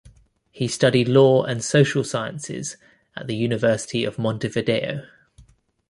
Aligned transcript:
He 0.49 0.67
studied 0.67 1.07
Law 1.07 1.43
and 1.43 1.63
Social 1.63 2.03
Sciences 2.03 2.75
at 3.15 3.27
the 3.27 3.35
University 3.35 4.03
of 4.03 4.17
Montevideo. 4.17 5.03